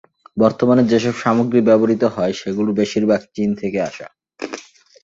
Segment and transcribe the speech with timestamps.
[0.37, 4.07] বর্তমানে যেসব সামগ্রী ব্যবহৃত হয়, সেগুলোর বেশির ভাগ চীন থেকে আসা।